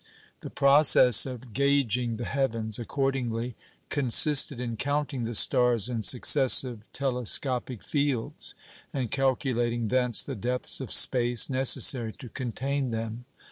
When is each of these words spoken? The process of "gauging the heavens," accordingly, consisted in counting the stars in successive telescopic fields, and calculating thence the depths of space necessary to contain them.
The 0.39 0.49
process 0.49 1.27
of 1.27 1.53
"gauging 1.53 2.17
the 2.17 2.25
heavens," 2.25 2.79
accordingly, 2.79 3.55
consisted 3.89 4.59
in 4.59 4.75
counting 4.75 5.25
the 5.25 5.35
stars 5.35 5.89
in 5.89 6.01
successive 6.01 6.91
telescopic 6.91 7.83
fields, 7.83 8.55
and 8.91 9.11
calculating 9.11 9.89
thence 9.89 10.23
the 10.23 10.33
depths 10.33 10.81
of 10.81 10.91
space 10.91 11.51
necessary 11.51 12.13
to 12.13 12.29
contain 12.29 12.89
them. 12.89 13.25